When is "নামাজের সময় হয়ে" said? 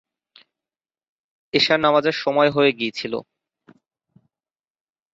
1.79-2.71